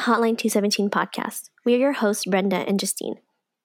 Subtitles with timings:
[0.00, 1.50] Hotline 217 podcast.
[1.66, 3.16] We are your hosts, Brenda and Justine.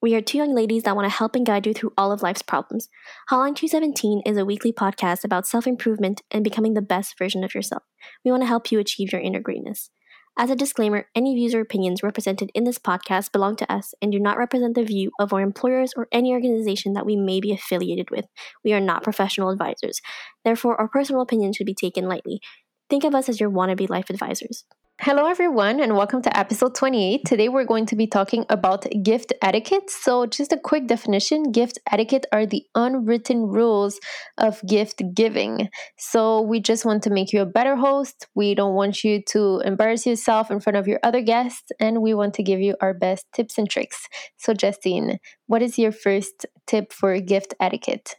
[0.01, 2.21] We are two young ladies that want to help and guide you through all of
[2.21, 2.89] life's problems.
[3.31, 7.55] Hotline 217 is a weekly podcast about self improvement and becoming the best version of
[7.55, 7.83] yourself.
[8.25, 9.89] We want to help you achieve your inner greatness.
[10.37, 14.11] As a disclaimer, any views or opinions represented in this podcast belong to us and
[14.11, 17.53] do not represent the view of our employers or any organization that we may be
[17.53, 18.25] affiliated with.
[18.61, 20.01] We are not professional advisors.
[20.43, 22.41] Therefore, our personal opinions should be taken lightly.
[22.89, 24.65] Think of us as your wannabe life advisors.
[25.01, 27.25] Hello, everyone, and welcome to episode 28.
[27.25, 29.89] Today, we're going to be talking about gift etiquette.
[29.89, 33.99] So, just a quick definition gift etiquette are the unwritten rules
[34.37, 35.69] of gift giving.
[35.97, 38.27] So, we just want to make you a better host.
[38.35, 42.13] We don't want you to embarrass yourself in front of your other guests, and we
[42.13, 44.07] want to give you our best tips and tricks.
[44.37, 48.15] So, Justine, what is your first tip for gift etiquette?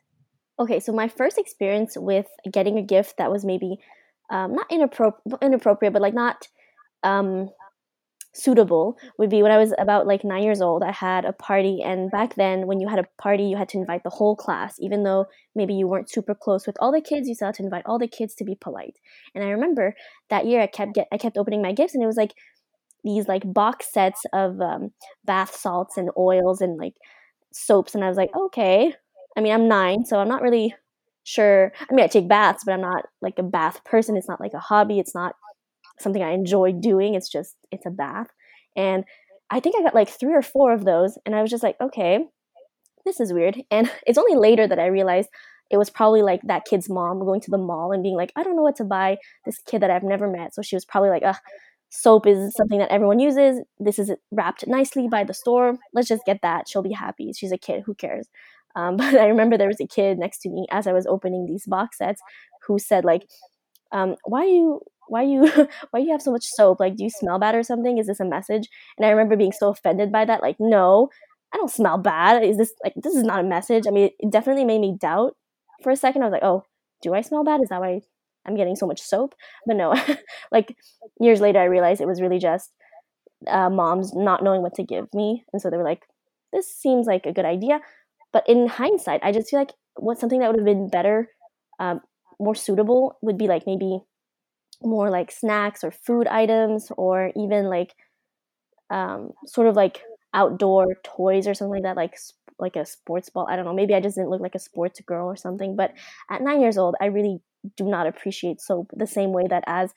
[0.59, 3.79] Okay, so my first experience with getting a gift that was maybe
[4.31, 6.49] um, not inappropri- inappropriate, but like not
[7.07, 7.51] um,
[8.35, 10.83] suitable would be when I was about like nine years old.
[10.83, 13.79] I had a party, and back then, when you had a party, you had to
[13.79, 17.29] invite the whole class, even though maybe you weren't super close with all the kids.
[17.29, 18.97] You still had to invite all the kids to be polite.
[19.35, 19.95] And I remember
[20.29, 22.35] that year, I kept get I kept opening my gifts, and it was like
[23.05, 24.91] these like box sets of um,
[25.25, 26.95] bath salts and oils and like
[27.53, 28.95] soaps, and I was like, okay.
[29.39, 30.75] I mean, I'm nine, so I'm not really
[31.25, 31.73] sure.
[31.79, 34.17] I mean, I take baths, but I'm not like a bath person.
[34.17, 34.99] It's not like a hobby.
[34.99, 35.35] It's not
[35.99, 37.15] something I enjoy doing.
[37.15, 38.29] It's just it's a bath.
[38.77, 39.05] And
[39.51, 41.77] I think I got like three or four of those and I was just like,
[41.81, 42.27] okay,
[43.05, 43.63] this is weird.
[43.71, 45.29] And it's only later that I realized
[45.71, 48.43] it was probably like that kid's mom going to the mall and being like, I
[48.43, 50.55] don't know what to buy this kid that I've never met.
[50.55, 51.37] So she was probably like, ugh,
[51.89, 53.63] soap is something that everyone uses.
[53.79, 55.77] This is wrapped nicely by the store.
[55.93, 56.69] Let's just get that.
[56.69, 57.33] She'll be happy.
[57.33, 57.83] She's a kid.
[57.87, 58.29] Who cares?
[58.77, 61.47] Um, but I remember there was a kid next to me as I was opening
[61.47, 62.21] these box sets
[62.67, 63.27] who said like,
[63.93, 65.47] um, why are you why you
[65.91, 66.81] why you have so much soap?
[66.81, 67.99] Like do you smell bad or something?
[67.99, 68.69] Is this a message?
[68.99, 71.09] And i remember being so offended by that like no
[71.55, 72.43] i don't smell bad.
[72.45, 73.87] Is this like this is not a message.
[73.87, 75.37] I mean it definitely made me doubt
[75.83, 76.23] for a second.
[76.23, 76.65] I was like oh
[77.03, 77.61] do i smell bad?
[77.63, 78.01] Is that why
[78.47, 79.35] i'm getting so much soap?
[79.67, 79.95] But no
[80.53, 80.77] like
[81.21, 82.71] years later i realized it was really just
[83.49, 85.45] uh, moms not knowing what to give me.
[85.53, 86.05] And so they were like
[86.53, 87.81] this seems like a good idea.
[88.33, 91.31] But in hindsight i just feel like what something that would have been better
[91.79, 92.01] um,
[92.39, 94.01] more suitable would be like maybe
[94.83, 97.95] more like snacks or food items or even like
[98.91, 100.03] um, sort of like
[100.35, 102.17] outdoor toys or something like that like
[102.59, 103.47] like a sports ball.
[103.49, 105.93] I don't know maybe i just didn't look like a sports girl or something but
[106.31, 107.41] at nine years old i really
[107.77, 109.93] do not appreciate soap the same way that as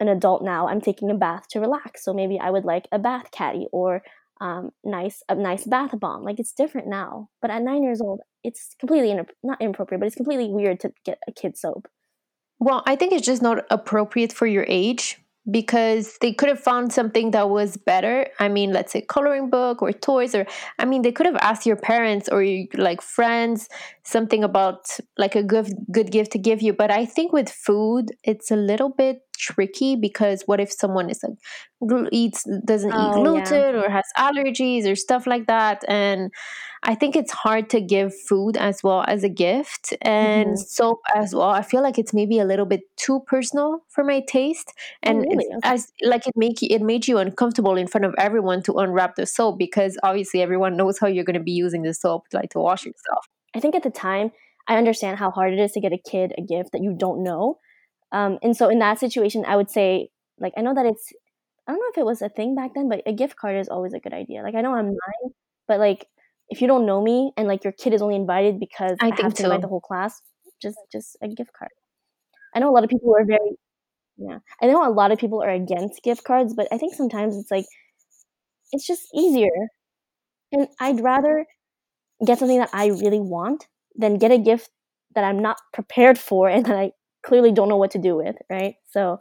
[0.00, 2.04] an adult now i'm taking a bath to relax.
[2.04, 4.02] So maybe i would like a bath caddy or
[4.40, 6.24] um, nice a nice bath bomb.
[6.24, 10.06] Like it's different now but at nine years old it's completely in, not inappropriate but
[10.06, 11.88] it's completely weird to get a kid soap
[12.64, 15.18] well, I think it's just not appropriate for your age
[15.50, 18.26] because they could have found something that was better.
[18.40, 20.46] I mean, let's say coloring book or toys or
[20.78, 23.68] I mean, they could have asked your parents or your, like friends
[24.02, 24.86] something about
[25.18, 28.56] like a good good gift to give you, but I think with food it's a
[28.56, 33.82] little bit tricky because what if someone is like eats doesn't oh, eat gluten yeah.
[33.82, 36.30] or has allergies or stuff like that and
[36.86, 40.56] I think it's hard to give food as well as a gift and mm-hmm.
[40.56, 41.48] soap as well.
[41.48, 45.18] I feel like it's maybe a little bit too personal for my taste, oh, and
[45.20, 45.46] oh, really?
[45.62, 49.16] as like it make you, it made you uncomfortable in front of everyone to unwrap
[49.16, 52.50] the soap because obviously everyone knows how you're going to be using the soap like
[52.50, 53.24] to wash yourself.
[53.54, 54.32] I think at the time
[54.68, 57.22] I understand how hard it is to get a kid a gift that you don't
[57.22, 57.58] know,
[58.14, 60.08] um, and so in that situation I would say
[60.38, 61.12] like I know that it's
[61.66, 63.68] I don't know if it was a thing back then, but a gift card is
[63.68, 64.42] always a good idea.
[64.42, 65.32] Like I know I'm nine,
[65.66, 66.06] but like
[66.48, 69.22] if you don't know me and like your kid is only invited because I, I
[69.22, 69.44] have to so.
[69.44, 70.20] invite the whole class,
[70.62, 71.70] just just a gift card.
[72.54, 73.56] I know a lot of people are very
[74.16, 74.38] yeah.
[74.62, 77.50] I know a lot of people are against gift cards, but I think sometimes it's
[77.50, 77.66] like
[78.72, 79.50] it's just easier.
[80.52, 81.46] And I'd rather
[82.24, 83.66] get something that I really want
[83.96, 84.70] than get a gift
[85.14, 86.92] that I'm not prepared for and that I
[87.24, 88.76] clearly don't know what to do with, right?
[88.90, 89.18] So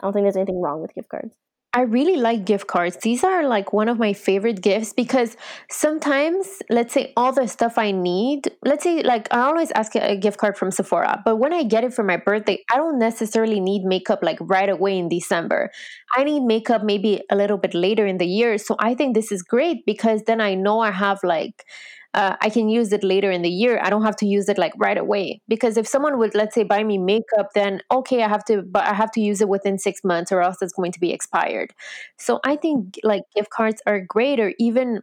[0.00, 1.34] I don't think there's anything wrong with gift cards.
[1.76, 2.96] I really like gift cards.
[3.02, 5.36] These are like one of my favorite gifts because
[5.68, 10.16] sometimes, let's say, all the stuff I need, let's say, like, I always ask a
[10.16, 13.60] gift card from Sephora, but when I get it for my birthday, I don't necessarily
[13.60, 15.70] need makeup like right away in December.
[16.14, 18.56] I need makeup maybe a little bit later in the year.
[18.56, 21.66] So I think this is great because then I know I have like,
[22.16, 23.78] uh, I can use it later in the year.
[23.82, 25.42] I don't have to use it like right away.
[25.46, 28.84] Because if someone would, let's say, buy me makeup, then okay, I have to, but
[28.84, 31.72] I have to use it within six months, or else it's going to be expired.
[32.18, 35.02] So I think like gift cards are great, or even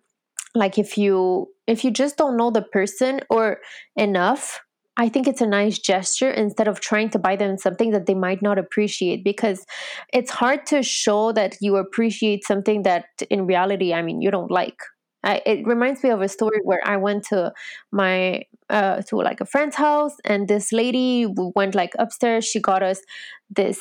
[0.56, 3.60] like if you if you just don't know the person or
[3.96, 4.60] enough
[4.96, 8.14] I think it's a nice gesture instead of trying to buy them something that they
[8.14, 9.66] might not appreciate because
[10.14, 14.52] it's hard to show that you appreciate something that in reality, I mean, you don't
[14.52, 14.78] like.
[15.24, 17.54] I, it reminds me of a story where I went to
[17.92, 21.26] my uh, to like a friend's house and this lady
[21.56, 22.46] went like upstairs.
[22.46, 23.02] She got us
[23.50, 23.80] this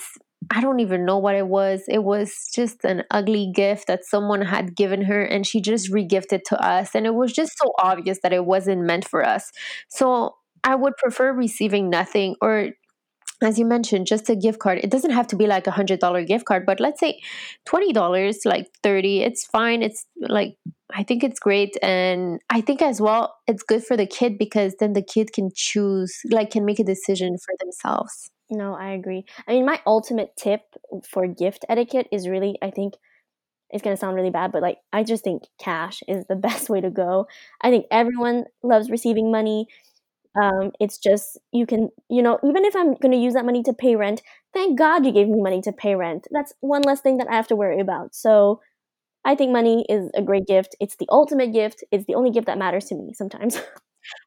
[0.51, 1.83] I don't even know what it was.
[1.89, 6.43] It was just an ugly gift that someone had given her, and she just regifted
[6.47, 6.95] to us.
[6.95, 9.51] And it was just so obvious that it wasn't meant for us.
[9.89, 10.35] So
[10.65, 12.71] I would prefer receiving nothing or
[13.43, 14.79] as you mentioned, just a gift card.
[14.83, 17.21] It doesn't have to be like a hundred dollar gift card, but let's say
[17.65, 19.23] twenty dollars, like thirty.
[19.23, 19.83] It's fine.
[19.83, 20.57] It's like
[20.95, 24.75] I think it's great, and I think as well it's good for the kid because
[24.79, 28.31] then the kid can choose, like, can make a decision for themselves.
[28.51, 29.25] No, I agree.
[29.49, 30.61] I mean, my ultimate tip
[31.09, 32.95] for gift etiquette is really, I think,
[33.71, 36.81] it's gonna sound really bad, but like, I just think cash is the best way
[36.81, 37.27] to go.
[37.63, 39.67] I think everyone loves receiving money
[40.41, 43.63] um, it's just you can you know even if i'm going to use that money
[43.63, 46.27] to pay rent thank god you gave me money to pay rent.
[46.31, 48.15] That's one less thing that i have to worry about.
[48.15, 48.61] So
[49.25, 50.75] i think money is a great gift.
[50.81, 51.85] It's the ultimate gift.
[51.91, 53.61] It's the only gift that matters to me sometimes.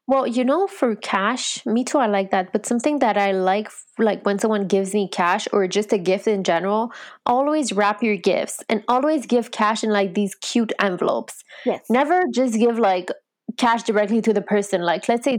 [0.08, 2.50] Well you know for cash me too i like that.
[2.50, 3.68] But something that i like
[3.98, 6.92] like when someone gives me cash or just a gift in general
[7.26, 11.44] always wrap your gifts and always give cash in like these cute envelopes.
[11.66, 11.90] Yes.
[11.90, 13.10] Never just give like
[13.58, 15.38] cash directly to the person like let's say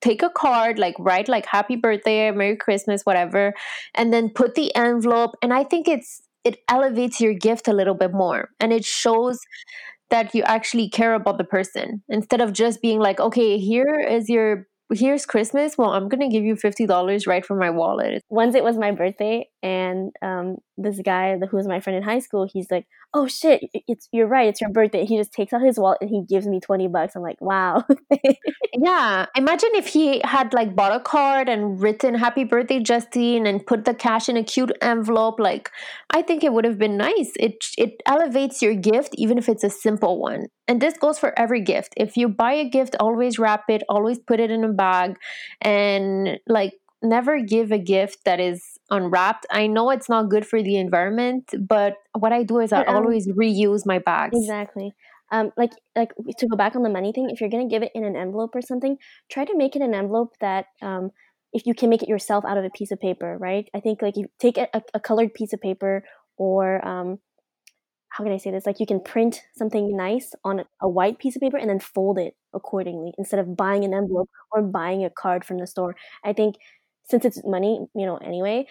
[0.00, 3.54] take a card, like write like happy birthday, Merry Christmas, whatever,
[3.94, 5.32] and then put the envelope.
[5.42, 9.40] And I think it's it elevates your gift a little bit more and it shows
[10.10, 14.28] that you actually care about the person instead of just being like, okay, here is
[14.28, 15.76] your here's Christmas.
[15.76, 18.22] Well, I'm gonna give you fifty dollars right from my wallet.
[18.28, 22.18] Once it was my birthday, and um, this guy who was my friend in high
[22.20, 25.62] school, he's like, "Oh shit, it's you're right, it's your birthday." He just takes out
[25.62, 27.16] his wallet and he gives me twenty bucks.
[27.16, 27.84] I'm like, "Wow."
[28.74, 33.66] yeah, imagine if he had like bought a card and written "Happy Birthday, Justine" and
[33.66, 35.38] put the cash in a cute envelope.
[35.38, 35.70] Like,
[36.10, 37.32] I think it would have been nice.
[37.36, 40.46] It it elevates your gift, even if it's a simple one.
[40.68, 41.94] And this goes for every gift.
[41.96, 45.16] If you buy a gift, always wrap it, always put it in a bag,
[45.62, 49.46] and like never give a gift that is unwrapped.
[49.50, 52.96] I know it's not good for the environment, but what I do is I um,
[52.96, 54.36] always reuse my bags.
[54.36, 54.92] Exactly.
[55.30, 57.92] Um, like like to go back on the money thing, if you're gonna give it
[57.94, 58.96] in an envelope or something,
[59.30, 61.10] try to make it an envelope that um,
[61.52, 63.68] if you can make it yourself out of a piece of paper, right?
[63.74, 66.02] I think like you take a, a colored piece of paper
[66.36, 67.18] or um,
[68.10, 68.66] how can I say this?
[68.66, 72.18] Like you can print something nice on a white piece of paper and then fold
[72.18, 75.94] it accordingly instead of buying an envelope or buying a card from the store.
[76.24, 76.56] I think
[77.04, 78.66] since it's money, you know, anyway,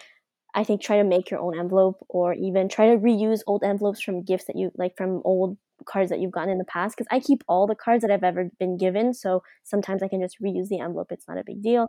[0.54, 4.00] I think try to make your own envelope or even try to reuse old envelopes
[4.02, 5.56] from gifts that you like from old
[5.86, 8.24] cards that you've gotten in the past because I keep all the cards that I've
[8.24, 11.62] ever been given so sometimes I can just reuse the envelope it's not a big
[11.62, 11.88] deal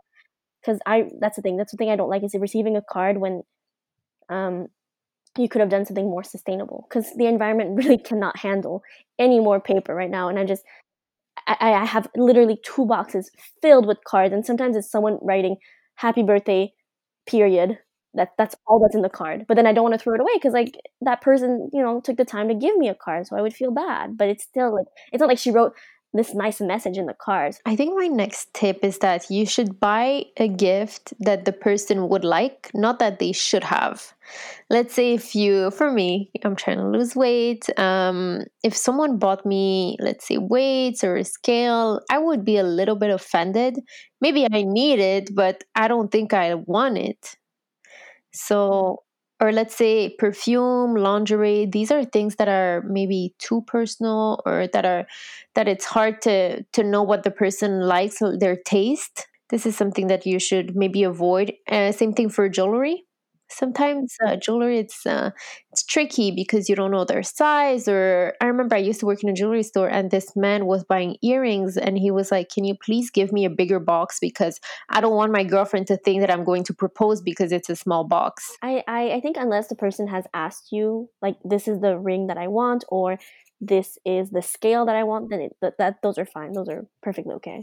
[0.62, 3.18] because I that's the thing that's the thing I don't like is receiving a card
[3.18, 3.42] when
[4.28, 4.68] um
[5.38, 8.82] you could have done something more sustainable because the environment really cannot handle
[9.18, 10.64] any more paper right now and I just
[11.46, 13.30] I, I have literally two boxes
[13.62, 15.56] filled with cards and sometimes it's someone writing
[15.96, 16.72] happy birthday
[17.26, 17.78] period.
[18.14, 20.20] That that's all that's in the card but then i don't want to throw it
[20.20, 23.28] away because like that person you know took the time to give me a card
[23.28, 25.74] so i would feel bad but it's still like it's not like she wrote
[26.12, 27.60] this nice message in the cards.
[27.66, 32.08] I think my next tip is that you should buy a gift that the person
[32.08, 34.12] would like, not that they should have.
[34.70, 37.66] Let's say if you, for me, I'm trying to lose weight.
[37.78, 42.64] Um, if someone bought me, let's say, weights or a scale, I would be a
[42.64, 43.78] little bit offended.
[44.20, 47.36] Maybe I need it, but I don't think I want it.
[48.32, 49.02] So
[49.40, 54.84] or let's say perfume lingerie these are things that are maybe too personal or that
[54.84, 55.06] are
[55.54, 59.26] that it's hard to to know what the person likes their taste.
[59.50, 61.52] This is something that you should maybe avoid.
[61.68, 63.04] Uh, same thing for jewelry.
[63.48, 65.30] Sometimes uh, jewelry it's uh,
[65.80, 69.22] it's tricky because you don't know their size or i remember i used to work
[69.22, 72.64] in a jewelry store and this man was buying earrings and he was like can
[72.64, 74.18] you please give me a bigger box?
[74.20, 74.60] Because
[74.90, 77.76] i don't want my girlfriend to think that i'm going to propose because it's a
[77.76, 78.56] small box.
[78.62, 82.26] I i, I think unless the person has asked you like this is the ring
[82.26, 83.18] that i want or
[83.60, 86.52] this is the scale that i want then it, that, that those are fine.
[86.52, 87.62] Those are perfectly okay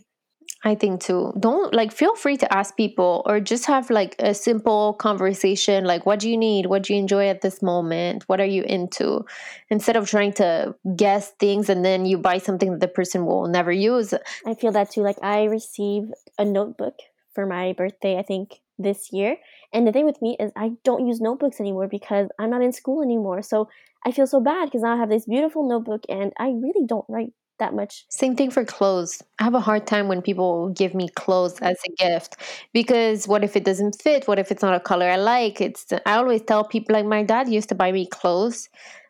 [0.67, 1.33] I think too.
[1.39, 6.05] Don't like feel free to ask people or just have like a simple conversation like
[6.05, 6.65] what do you need?
[6.65, 8.23] What do you enjoy at this moment?
[8.27, 9.25] What are you into?
[9.69, 13.47] Instead of trying to guess things and then you buy something that the person will
[13.47, 14.13] never use.
[14.45, 15.01] I feel that too.
[15.01, 16.95] Like I received a notebook
[17.33, 19.37] for my birthday, I think this year.
[19.71, 22.73] And the thing with me is I don't use notebooks anymore because I'm not in
[22.73, 23.41] school anymore.
[23.41, 23.69] So
[24.05, 27.05] I feel so bad because now I have this beautiful notebook and I really don't
[27.07, 28.05] write that much.
[28.09, 29.21] Same thing for clothes.
[29.39, 32.37] I have a hard time when people give me clothes as a gift
[32.73, 34.27] because what if it doesn't fit?
[34.27, 35.61] What if it's not a color I like?
[35.61, 38.69] It's I always tell people like my dad used to buy me clothes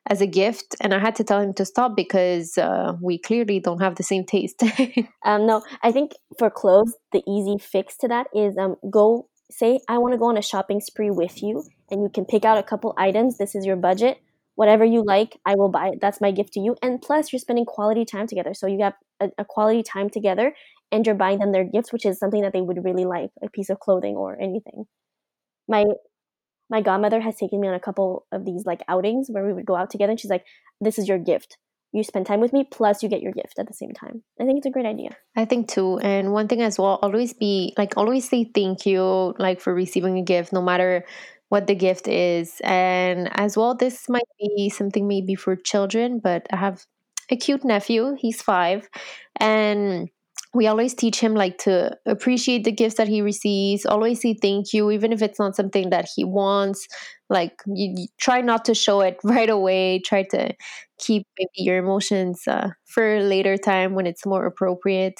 [0.09, 3.59] as a gift and I had to tell him to stop because uh, we clearly
[3.59, 4.63] don't have the same taste.
[5.25, 9.79] um, no, I think for clothes, the easy fix to that is um, go say
[9.87, 12.57] I want to go on a shopping spree with you and you can pick out
[12.57, 13.37] a couple items.
[13.37, 14.19] This is your budget
[14.57, 15.99] whatever you like, I will buy it.
[16.01, 16.75] That's my gift to you.
[16.81, 18.55] And plus, you're spending quality time together.
[18.55, 20.51] So you have a, a, quality time together
[20.91, 23.51] and you're buying them their gifts, which is something that they would really like, a
[23.51, 24.85] piece of clothing or anything.
[25.67, 25.85] My
[26.71, 29.65] my godmother has taken me on a couple of these like outings where we would
[29.65, 30.45] go out together and she's like,
[30.81, 31.57] This is your gift.
[31.93, 34.23] You spend time with me, plus you get your gift at the same time.
[34.41, 35.15] I think it's a great idea.
[35.35, 35.99] I think too.
[35.99, 40.17] And one thing as well, always be like always say thank you like for receiving
[40.17, 41.05] a gift, no matter
[41.49, 42.61] what the gift is.
[42.63, 46.85] And as well, this might be something maybe for children, but I have
[47.31, 48.15] a cute nephew.
[48.19, 48.89] He's five.
[49.39, 50.09] And
[50.53, 54.73] we always teach him like to appreciate the gifts that he receives always say thank
[54.73, 56.87] you even if it's not something that he wants
[57.29, 60.53] like you, you try not to show it right away try to
[60.99, 65.19] keep maybe your emotions uh, for later time when it's more appropriate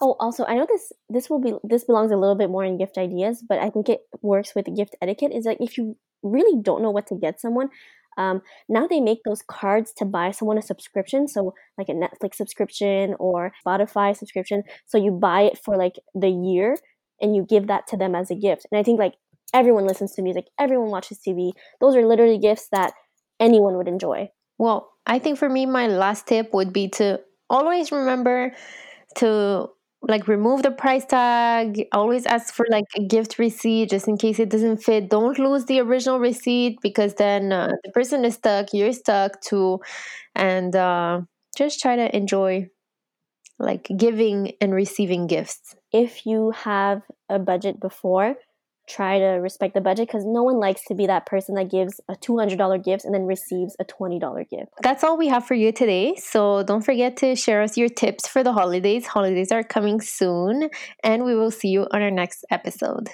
[0.00, 2.78] Oh, also, I know this this will be this belongs a little bit more in
[2.78, 5.32] gift ideas, but I think it works with gift etiquette.
[5.32, 7.68] Is like if you really don't know what to get someone,
[8.16, 12.36] um, now they make those cards to buy someone a subscription, so like a Netflix
[12.36, 14.62] subscription or Spotify subscription.
[14.86, 16.76] So you buy it for like the year,
[17.20, 18.66] and you give that to them as a gift.
[18.70, 19.14] And I think like
[19.54, 21.52] everyone listens to music, everyone watches TV.
[21.80, 22.92] Those are literally gifts that
[23.40, 24.30] anyone would enjoy.
[24.58, 27.20] Well, I think for me, my last tip would be to
[27.50, 28.52] always remember
[29.16, 29.68] to
[30.08, 34.40] like remove the price tag always ask for like a gift receipt just in case
[34.40, 35.08] it doesn't fit.
[35.08, 39.80] Don't lose the original receipt because then uh, the person is stuck you're stuck too.
[40.34, 41.22] And uh,
[41.56, 42.68] just try to enjoy
[43.58, 45.74] like giving and receiving gifts.
[45.92, 48.36] If you have a budget before
[48.88, 52.00] try to respect the budget because no one likes to be that person that gives
[52.08, 54.72] a $200 gift and then receives a $20 gift.
[54.82, 56.14] That's all we have for you today.
[56.16, 59.06] So don't forget to share us your tips for the holidays.
[59.06, 60.68] Holidays are coming soon,
[61.02, 63.08] and we will see you on our next episode.